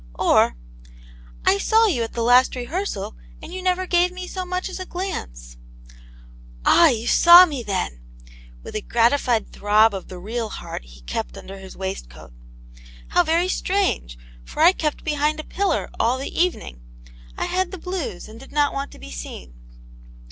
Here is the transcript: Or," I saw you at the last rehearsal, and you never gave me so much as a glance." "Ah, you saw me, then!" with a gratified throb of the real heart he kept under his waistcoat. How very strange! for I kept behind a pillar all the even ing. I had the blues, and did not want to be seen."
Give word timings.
Or," 0.17 0.55
I 1.45 1.59
saw 1.59 1.85
you 1.85 2.01
at 2.01 2.13
the 2.13 2.23
last 2.23 2.55
rehearsal, 2.55 3.15
and 3.39 3.53
you 3.53 3.61
never 3.61 3.85
gave 3.85 4.11
me 4.11 4.25
so 4.25 4.47
much 4.47 4.67
as 4.67 4.79
a 4.79 4.85
glance." 4.87 5.57
"Ah, 6.65 6.87
you 6.89 7.05
saw 7.05 7.45
me, 7.45 7.61
then!" 7.61 8.01
with 8.63 8.73
a 8.75 8.81
gratified 8.81 9.53
throb 9.53 9.93
of 9.93 10.07
the 10.07 10.17
real 10.17 10.49
heart 10.49 10.85
he 10.85 11.01
kept 11.01 11.37
under 11.37 11.59
his 11.59 11.77
waistcoat. 11.77 12.33
How 13.09 13.21
very 13.23 13.47
strange! 13.47 14.17
for 14.43 14.63
I 14.63 14.71
kept 14.71 15.03
behind 15.03 15.39
a 15.39 15.43
pillar 15.43 15.87
all 15.99 16.17
the 16.17 16.31
even 16.35 16.61
ing. 16.63 16.81
I 17.37 17.45
had 17.45 17.69
the 17.69 17.77
blues, 17.77 18.27
and 18.27 18.39
did 18.39 18.51
not 18.51 18.73
want 18.73 18.89
to 18.93 18.99
be 18.99 19.11
seen." 19.11 19.53